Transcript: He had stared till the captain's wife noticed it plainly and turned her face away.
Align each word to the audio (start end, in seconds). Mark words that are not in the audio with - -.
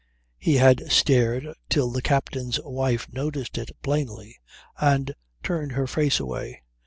He 0.39 0.55
had 0.55 0.91
stared 0.91 1.45
till 1.69 1.91
the 1.91 2.01
captain's 2.01 2.59
wife 2.63 3.07
noticed 3.13 3.59
it 3.59 3.69
plainly 3.83 4.39
and 4.79 5.13
turned 5.43 5.73
her 5.73 5.85
face 5.85 6.19
away. 6.19 6.63